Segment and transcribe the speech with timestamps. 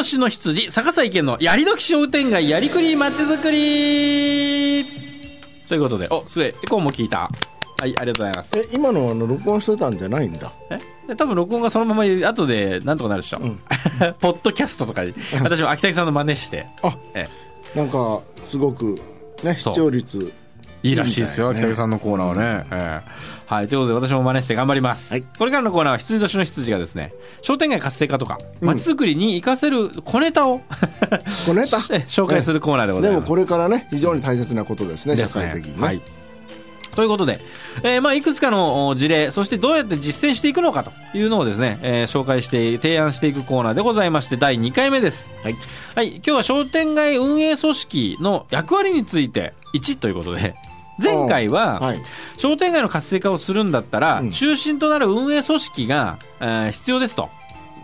[0.00, 4.86] 年の羊、逆さ池のやりどき商店街やりくりまちづくり
[5.68, 7.28] ということで、お、すげえ、エコーも聞いた。
[7.78, 8.50] はい、ありがとうございます。
[8.58, 10.50] え今のあの録音してたんじゃないんだ？
[10.70, 10.78] え？
[11.08, 13.38] で多分録音がそのまま後でなんとかなるでしょ。
[13.40, 13.58] ん
[14.20, 15.12] ポッドキャストとかに、
[15.42, 17.28] 私も秋田さんの真似して、あえ
[17.76, 18.98] なんかすごく
[19.42, 20.32] ね視聴率
[20.82, 22.66] いいらしいですよ、北木さんのコーナーはね。
[22.70, 23.30] ええ。
[23.46, 25.12] はい、ということで私も真似して頑張ります。
[25.12, 25.22] はい。
[25.22, 27.10] これからのコーナーは羊年の羊がですね、
[27.42, 28.68] 商店街活性化とか、うん。
[28.68, 30.62] 街づくりに活かせる小ネタを、
[31.46, 31.78] 小ネタ？
[31.90, 33.20] え 紹介するコーナーでございます。
[33.20, 36.00] でもこれからね非常に大切なことですね社会的にね、はい。
[36.94, 37.40] ということで、
[37.82, 45.30] えーまあ、いくつかのお事例、そしてどうやって実践していくのかというのをですね、えー紹介して、提案していくコーナーでございまして、第2回目です。
[45.42, 45.56] はい。
[45.94, 50.54] はい、今日は商店街運営組織の役割について1ということで、
[51.02, 52.02] 前回は、はい。
[52.36, 54.30] 商店街の活性化をするんだったら、うん。
[54.30, 57.28] 中心となる運営組織が、えー必要ですと。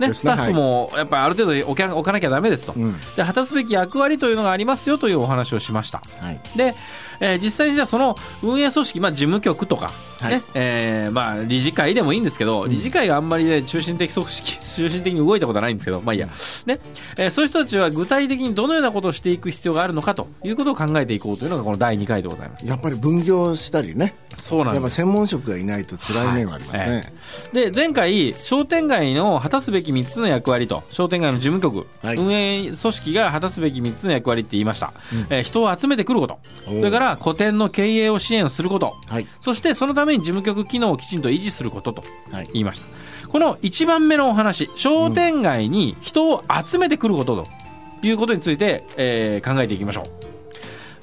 [0.00, 2.98] ね、スタッフもやっぱある程度置か置かなきゃダメですと、うん。
[3.16, 6.00] で果たすべき役割というのがありますよというお話をしました。
[6.20, 6.40] はい。
[6.56, 6.74] で、
[7.20, 9.90] えー実際にじゃあその運営組織、まあ、事務局とか、
[10.20, 10.34] はい。
[10.34, 16.28] ねえーまあ、理事会でもいいんですけど、理事会があんまり、ね、中心的組織中心的に動いたことはないんですけど、まあいいや、
[16.66, 16.78] ね。
[17.18, 22.66] えーそういう人たちは具体的にどのようなことをしていく必要があるのかということを考えていこうというのがこの第2回でございます。
[22.66, 24.14] やっぱり分業したりね。
[24.36, 24.82] そうなんです。
[24.82, 27.12] やっぱ専門職がいないと辛い面はありますね、
[27.52, 27.70] はい。
[27.70, 32.16] で前回、商店街の果たすべき3つの役割と商店街の事務局、はい。
[32.16, 34.92] 運営組織が果たすべき3つの役割って言いました、
[35.30, 36.38] えー人を集めてくること。
[36.64, 38.96] それから個展の経営を支援すること。
[39.06, 39.26] はい。
[39.40, 42.48] そしてそのために事務局機能をきちんと維持することとはい。
[42.52, 42.86] 言いました。
[43.28, 50.04] この1番目のお話商店街に人を集めてくることということについて、えー考えていきましょう。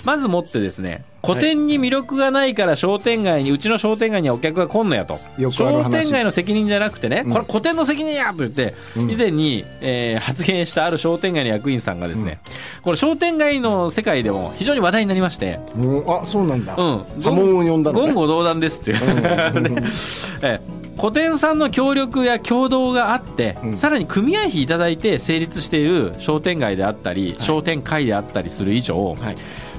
[0.03, 5.19] まずもってですね個展に魅力がないから商店街にうちの商店街にはお客が来んのやと。
[5.51, 7.33] 商店街の責任じゃなくてね、うん。
[7.33, 9.11] これ個展の責任やと言って、うん。
[9.11, 12.39] 以前に、えー発言したある商店街の役員さんがですね、
[12.87, 15.59] これ商店街の世界でも非常に話題になりまして、
[16.07, 19.83] あそうなんだ、うん、波紋を呼んだ言語道断ですっていう、ね
[20.41, 20.97] ええ。
[20.97, 23.77] 古典さんの協力や共同があって、うん。
[23.77, 29.35] さらに組合費いただいて成立している商店街であったり、商店会であったりする以上、はい。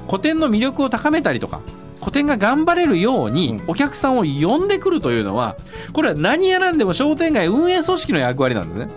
[0.07, 1.61] 古典の魅力を高めたりとか
[1.99, 3.63] 古典が頑張れるようにうん。
[3.69, 5.55] お客さんを呼んでくるというのは
[5.93, 8.87] これは何やらんでも商店街運営組織の役割なんですね。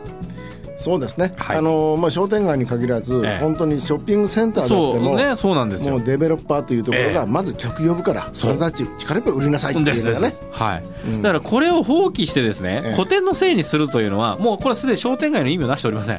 [0.82, 1.56] そうですね、はい。
[1.56, 3.38] あのまあ、商店街に限らず、ええ。
[3.41, 5.93] 本当にショッピングセンターであそってもうねそうなんですよ。
[5.93, 7.15] もうデベロッパーというところええ。
[7.15, 10.34] がまず客呼ぶから、それたち力いっぱい売りなさいっていうのがね。
[10.50, 11.22] はい、うん。
[11.22, 12.93] だからこれを放棄してですね、ええ。
[12.94, 16.19] 古典のせいにするというのはもうこれはすでに商店街の意味をなしておりません。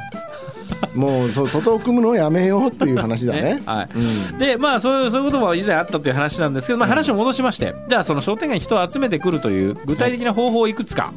[0.94, 3.62] もうそう徒党を組むのをやめようっていう話だね。
[3.66, 3.90] はい。
[3.96, 4.00] う
[4.36, 4.38] ん。
[4.38, 11.14] でまあそういうそういうことも以前あったという話なんですけど、まあ、話を戻しまして、じゃあその商店街に人を集めてくるという具体的な方法をいくつか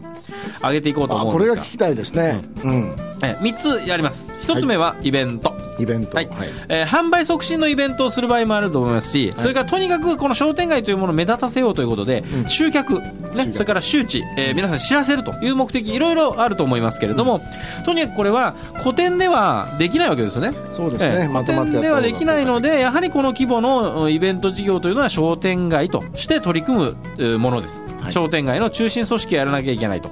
[0.59, 1.55] 挙げていこうとあ思うんですが。
[1.55, 2.97] これが聞きたいですね、うん。
[3.23, 4.29] え3つやります。
[4.43, 6.29] 1つ目はイベント、イベント、はい。
[6.69, 12.49] えー販売促進のイベントをする場合もあると思いますし、それからとにかくこの商店街というものを目立たせようということで、うん。
[12.49, 17.43] 集客、ねそれから周知、えー皆さんに知らせるという目的いろいろあると思いますけれども、
[17.85, 20.53] とにかくこれは古典ではできないわけですよね。
[20.73, 21.91] そうですね、ええまとまってやった古典で。
[21.91, 28.13] はできないのででやはりこの規模のうんイベント事業というのは商店街として取り組むえーものです、はい。
[28.13, 30.11] 商店街の中心組織をやらなきゃいけないと。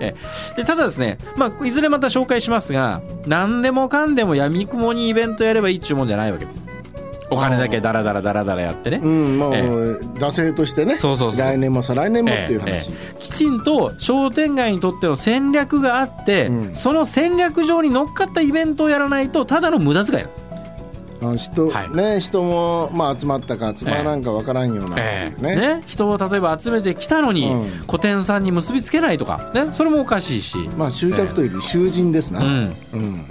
[0.00, 0.14] え
[0.54, 0.56] え。
[0.56, 6.68] でただですね、まあ、いずれまた紹介しますが何でもかんでもやみくもにイベントやればいいっちゅうもんじゃないわけです。
[7.28, 10.94] お金だけダラダラダラダラやってね、うんもう、え惰性としてね。
[10.94, 11.36] そうそう。
[11.36, 13.20] 来年も再来年もっていう話、ええええ。
[13.20, 16.74] きちんと商店街にとっての戦略があって、うん。
[16.74, 20.45] その戦略上に乗っかったイベントをやらないとただの無駄遣いなんです
[21.20, 21.90] あの人,、はい。
[21.90, 25.42] ね、人も、まあ、集まったか集まらんかわからんような、ええ。
[25.42, 25.56] ね。
[25.56, 27.68] ね、人を例えば集めてきたのに、うん。
[27.86, 32.76] 古典さんに結びつけないとか、ね、それもおかしいし、まあ、集客というより囚人ですな、うん。
[32.92, 33.26] うん。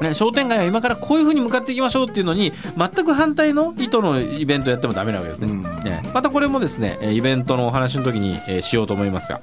[0.00, 5.62] ね、商店街は今からこういうふうに向かっていきましょうっていうのに全く反対の意図のイベントやってもダメなわけですね、うん。
[5.62, 9.40] ねまたこれもですねえーイベントのお話の時に、えーしようと思いますが。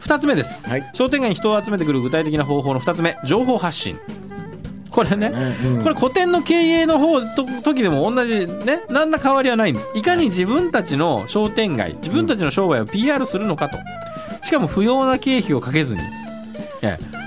[0.00, 0.90] 2つ目です、はい。
[0.94, 3.98] 商店街に人を集めてくる具体的な方法の2つ目情報発信
[4.90, 5.82] これね、ねうん。
[5.82, 8.80] これ古典の経営の方と時でも同じね。
[8.90, 9.90] 何ら変わりはないんです。
[9.94, 13.78] いかに自分たちの商店街自分たちの商売を PR するのかと。
[14.42, 16.02] しかも不要な経費をかけずに。
[16.82, 17.18] ええ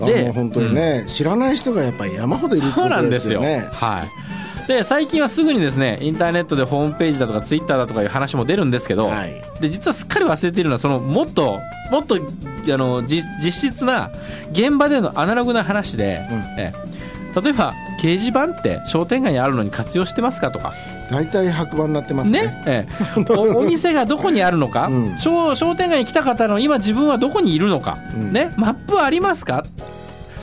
[0.00, 3.40] あでの本当にね、知らない人がやっぱり山ほどいるってそうことなんですよ。
[3.40, 3.60] ですよ。
[3.62, 3.68] ね。
[3.72, 4.27] はい。
[4.68, 9.42] で最近はすぐにですねインターネットでホームページだとかツイッターだとかいう話も出るんですけど、はい。
[9.60, 11.58] で実はすっかり忘れているのはそのもっと
[11.90, 14.10] もっとあの実実質な
[14.52, 16.38] 現場でのアナログな話で、うん。
[16.60, 17.40] ええ。
[17.40, 20.74] 例えば掲示板って商店街にあるのに活用してますかとか。
[21.10, 22.42] 大体白板になってますね。
[22.42, 23.32] ね、ええ。
[23.32, 25.18] お お店がどこにあるのか、うん。
[25.18, 28.34] 商商店街に来た方の今自分はどこにいるのか、うん。
[28.34, 29.64] ね、マップはありますか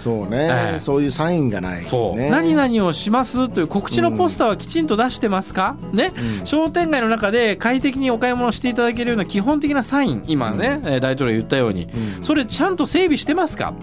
[0.06, 0.80] そうね、ええ。
[0.80, 6.46] そういうサインがない、ね、そう、何々をしますという告知のポスターはきちんと出してますか、ね、うん。
[6.46, 12.24] 商店街の中で快適にお買い物をしていただけるような基本的なサイン、今ね、えー大統領が言ったように、うん。
[12.24, 13.74] それちゃんと整備してますか、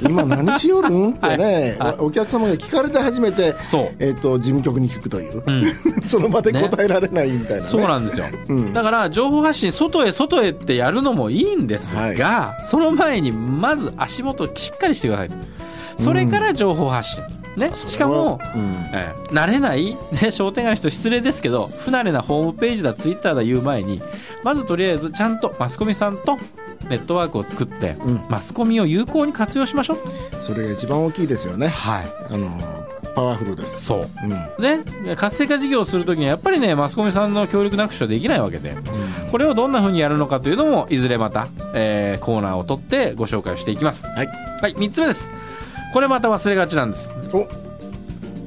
[0.00, 1.90] 今何しよるんってね、はい。
[1.90, 1.96] はい。
[1.98, 5.64] おお客様が聞かれて初めて、そう、えっと事務局に聞くという、うん、
[6.04, 7.68] その場で答えられないみたいな、ね。
[7.68, 8.26] そうなんですよ。
[8.48, 8.72] うん。
[8.72, 12.12] だから情報発信、外へ外へってやるのもいいんですが、は
[12.62, 12.66] い。
[12.66, 15.36] その前にまず足元をしっかりしてくださいと、
[15.98, 17.24] それから情報発信、
[17.56, 18.62] ね、しかも、うん。
[18.92, 24.00] ええ慣れない、ね、商店街の人失礼ですけど不慣れなホームページだツイッターだ言う前に
[24.44, 26.36] まずとりあえずちゃんとマスコミさんと
[26.88, 28.20] ネットワークを作って、うん。
[28.28, 29.98] マスコミを有効に活用しましょう。
[30.40, 32.06] それが一番大きいですよね、はい。
[32.30, 32.50] あの
[33.14, 33.84] パワフルです。
[33.84, 34.08] そう。
[34.24, 34.30] うん。
[34.30, 38.76] ね活性化事業をするときにはやっぱりねマスコミさんの協力なくしはできないわけで
[39.30, 44.06] これをどんな風にやるのかというのもいずれまた、えーコーナーを取ってご紹介をしていきます。
[44.06, 45.30] はい、はい3つ目です。
[45.92, 47.12] これまた忘れがちなんです。
[47.32, 47.46] お。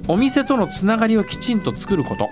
[0.10, 2.30] お店とのつながりをきちんと作ること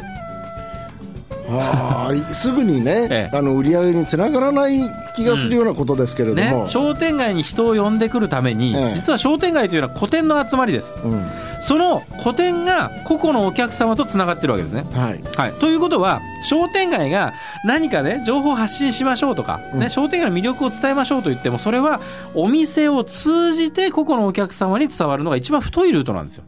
[1.48, 2.34] はーい。
[2.34, 3.38] すぐにね、ええ。
[3.38, 4.80] あの売り上げにつながらない
[5.16, 8.94] 気がするようなことですけれどねも、、商店街に人を呼んでくるために、ええ。
[8.94, 10.98] 実は商店街というのは個展の集まりです。
[11.04, 11.26] うん。
[11.60, 14.86] その個展が個々のお客様とつながってるわけですね。
[14.94, 17.34] はい、はい、ということは商店街が
[17.64, 19.90] 何かね情報を発信しましょうとか、ねうん。
[19.90, 22.02] 商店街の魅力を伝えましょうと言ってもそれは
[22.36, 26.44] お店を通じて個々のお客様に伝わるのが一番太いルートなんですよ。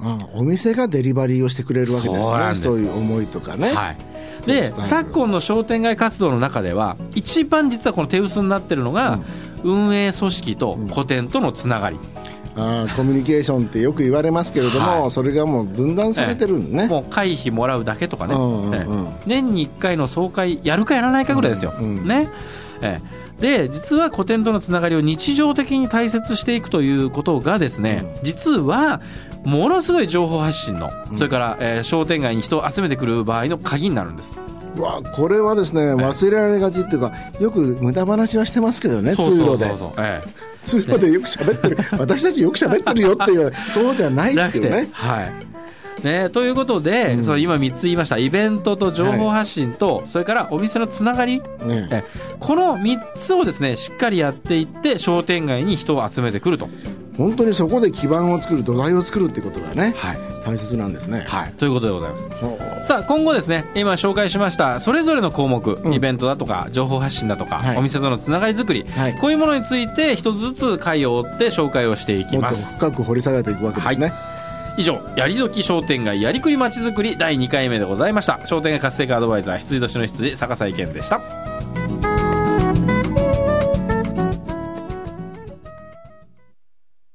[0.00, 2.54] あお店がデリバリーをしてくれるわけですね。
[2.54, 3.96] そういう思いとかね、はい
[4.46, 9.18] で昨今の商店街活動の中では一番実はこの手薄になってるのが、
[9.62, 11.98] 運営組織と個展とのつながり、
[12.56, 15.10] あーコミュニケーションってよく言われますけれども、はい。
[15.10, 18.74] それがもう分断されてるんね、もう会費もらうだけとかね、うんうんうん。
[18.74, 18.86] え
[19.26, 22.08] え年に1回の総会やるかやらないかぐらいですよ、うんうん。
[22.08, 22.28] ね。
[22.82, 29.00] ええで実は古典とのつながりを日常的に大切していくということがですね、実は
[29.44, 34.34] ものすごい情報発信の、それから、えー商店街に人を集めてくる場合の鍵になるんです。
[34.76, 39.78] うわこれはですね忘れられがちっていうかよく無駄話はしてますけどねそうそう通路でそう。
[39.78, 40.22] そう、え
[40.62, 41.78] 通路でよく喋ってる。
[41.98, 44.88] 私たちよく喋ってるよっていうそうじゃないっていうね。
[44.92, 45.47] はい
[46.02, 47.24] ね、ということで、うん。
[47.24, 48.18] その今3つ言いました。
[48.18, 51.40] イベントと情報発信と、それからお店のつながり。
[51.64, 51.88] ね。
[51.90, 52.04] え
[52.40, 56.68] この3つをですねしっかりやっていって商店街に人を集めてくると、
[57.16, 60.18] 本当にそこで基盤を作る土台を作るってことがねはい。
[60.44, 62.86] 大切なんですね、はい、ということでございます。
[62.86, 65.92] さあ今後ですね今紹介しましたそれぞれの項目、うん。
[65.92, 67.76] イベントだとか情報発信だとか、はい。
[67.76, 69.14] お店とのつながり作り、はい。
[69.16, 74.12] こういうものについて一つずつ回を追って紹介をしていきもっとます深く掘り下げていくわけですね、
[74.78, 78.46] 以上やりどき商店街やりくりまちづくり第2回目でございました。
[78.46, 81.20] 商店街活性化アドバイザー羊年の羊坂井健でした。